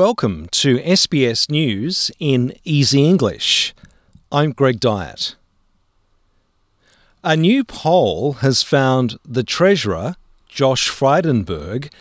[0.00, 3.74] Welcome to SBS News in Easy English.
[4.32, 5.34] I'm Greg Dyett.
[7.22, 10.16] A new poll has found the Treasurer,
[10.48, 11.92] Josh Frydenberg,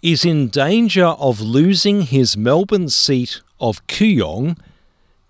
[0.00, 4.56] is in danger of losing his Melbourne seat of Kooyong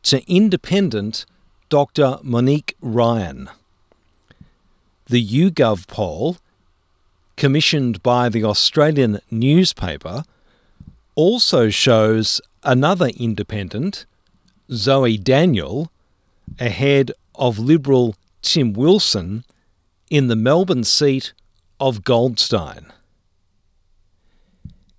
[0.02, 1.24] to independent
[1.70, 2.18] Dr.
[2.22, 3.48] Monique Ryan.
[5.06, 6.36] The YouGov poll,
[7.38, 10.24] commissioned by the Australian newspaper,
[11.14, 14.06] also shows another independent,
[14.72, 15.90] Zoe Daniel,
[16.58, 19.44] ahead of Liberal Tim Wilson
[20.10, 21.32] in the Melbourne seat
[21.78, 22.92] of Goldstein.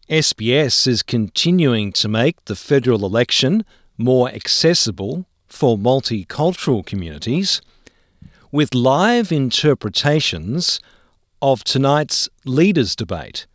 [0.10, 3.64] SBS is continuing to make the federal election
[3.98, 7.62] more accessible for multicultural communities
[8.52, 10.80] with live interpretations
[11.42, 13.46] of tonight's leaders debate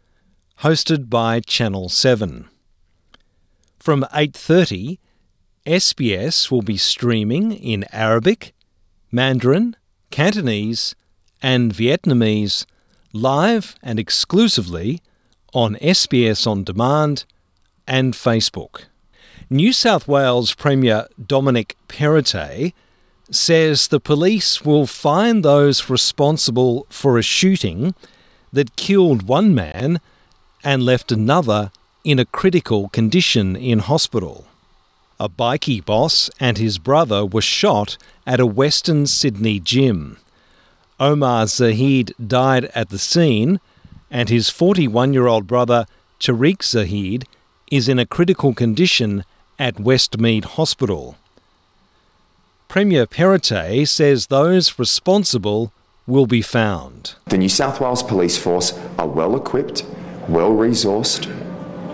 [0.60, 2.48] hosted by Channel 7.
[3.78, 4.98] From 8:30,
[5.66, 8.54] SBS will be streaming in Arabic,
[9.12, 9.76] Mandarin,
[10.10, 10.94] Cantonese,
[11.42, 12.64] and Vietnamese
[13.12, 15.02] live and exclusively
[15.52, 17.26] on SBS On Demand
[17.86, 18.84] and Facebook.
[19.50, 22.72] New South Wales Premier Dominic Perrottet
[23.30, 27.94] says the police will find those responsible for a shooting
[28.52, 30.00] that killed one man
[30.66, 31.70] and left another
[32.02, 34.46] in a critical condition in hospital.
[35.20, 40.18] A bikie boss and his brother were shot at a Western Sydney gym.
[40.98, 43.60] Omar Zahed died at the scene,
[44.10, 45.86] and his 41 year old brother
[46.18, 47.26] Tarek Zahed
[47.70, 49.24] is in a critical condition
[49.60, 51.16] at Westmead Hospital.
[52.66, 55.72] Premier Perrottet says those responsible
[56.08, 57.14] will be found.
[57.26, 59.84] The New South Wales Police Force are well equipped,
[60.28, 61.24] well resourced,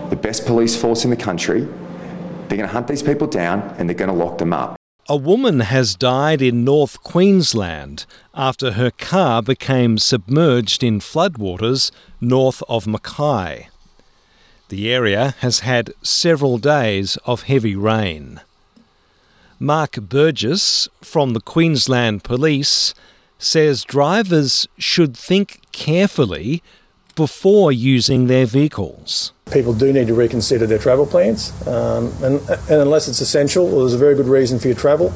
[0.09, 1.61] the best police force in the country.
[1.61, 4.75] They're going to hunt these people down and they're going to lock them up.
[5.09, 12.63] A woman has died in North Queensland after her car became submerged in floodwaters north
[12.69, 13.67] of Mackay.
[14.69, 18.39] The area has had several days of heavy rain.
[19.59, 22.93] Mark Burgess from the Queensland Police
[23.37, 26.63] says drivers should think carefully
[27.15, 29.33] before using their vehicles.
[29.51, 33.81] People do need to reconsider their travel plans, um, and, and, unless it's essential or
[33.81, 35.13] there's a very good reason for your travel,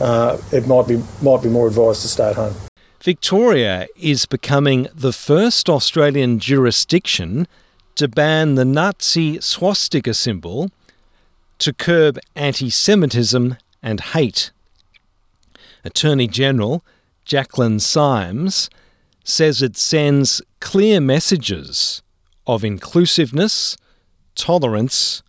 [0.00, 2.54] uh, it might be might be more advised to stay at home.
[3.02, 7.46] Victoria is becoming the first Australian jurisdiction
[7.94, 10.70] to ban the Nazi swastika symbol
[11.58, 14.50] to curb anti Semitism and hate.
[15.84, 16.84] Attorney General
[17.26, 18.68] Jaclyn Symes
[19.28, 22.02] says it sends clear messages
[22.46, 23.76] of inclusiveness,
[24.34, 25.22] tolerance,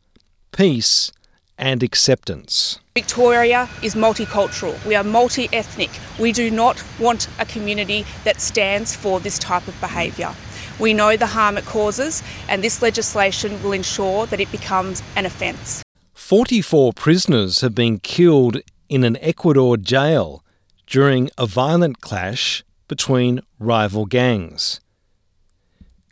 [0.52, 1.12] peace,
[1.58, 2.80] and acceptance.
[2.96, 4.74] Victoria is multicultural.
[4.86, 5.90] We are multi ethnic.
[6.18, 10.34] We do not want a community that stands for this type of behaviour.
[10.80, 15.26] We know the harm it causes, and this legislation will ensure that it becomes an
[15.26, 15.84] offence.
[16.14, 20.42] 44 prisoners have been killed in an Ecuador jail
[20.88, 24.82] during a violent clash between rival gangs.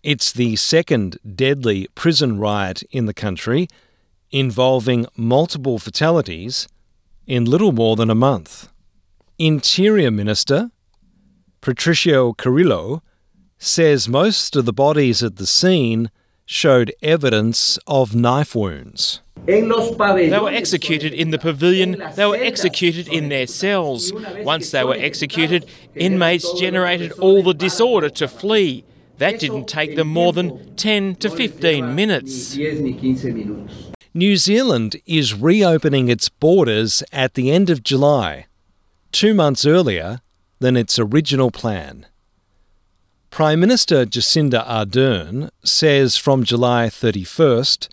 [0.03, 3.67] It's the second deadly prison riot in the country,
[4.31, 6.69] involving multiple fatalities
[7.25, 8.69] in little more than a month.
[9.37, 10.71] Interior Minister
[11.59, 13.03] Patricio Carrillo
[13.57, 16.09] says most of the bodies at the scene
[16.47, 19.21] showed evidence of knife wounds.
[19.45, 24.11] They were executed in the pavilion, they were executed in their cells.
[24.43, 28.83] Once they were executed, inmates generated all the disorder to flee.
[29.19, 32.57] That didn't take them more than 10 to 15 minutes.
[34.13, 38.47] New Zealand is reopening its borders at the end of July,
[39.11, 40.21] two months earlier
[40.59, 42.05] than its original plan.
[43.37, 47.87] Prime Minister Jacinda Ardern says from July 31st,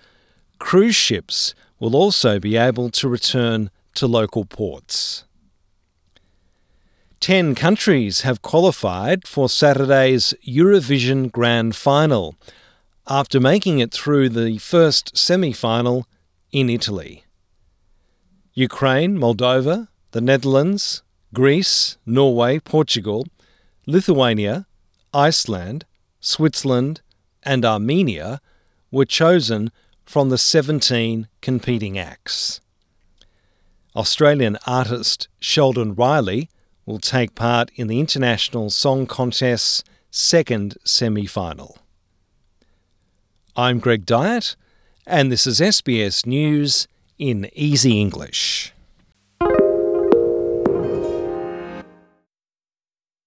[0.58, 5.24] cruise ships will also be able to return to local ports.
[7.20, 12.36] Ten countries have qualified for Saturday's Eurovision Grand Final
[13.06, 16.06] after making it through the first semi final
[16.52, 17.24] in Italy.
[18.54, 21.02] Ukraine, Moldova, the Netherlands,
[21.34, 23.26] Greece, Norway, Portugal,
[23.86, 24.66] Lithuania,
[25.14, 25.87] Iceland,
[26.20, 27.00] Switzerland,
[27.43, 28.40] and Armenia
[28.90, 29.70] were chosen
[30.05, 32.61] from the 17 competing acts.
[33.96, 36.49] Australian artist Sheldon Riley
[36.84, 41.78] will take part in the International Song Contest's second semi final.
[43.56, 44.56] I'm Greg Dyett,
[45.06, 46.88] And this is SBS News
[47.19, 48.73] in Easy English.